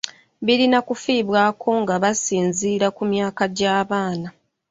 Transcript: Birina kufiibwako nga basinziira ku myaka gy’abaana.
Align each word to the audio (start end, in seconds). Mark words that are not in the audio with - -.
Birina 0.45 0.79
kufiibwako 0.87 1.69
nga 1.81 1.95
basinziira 2.03 2.87
ku 2.95 3.03
myaka 3.11 3.43
gy’abaana. 3.57 4.27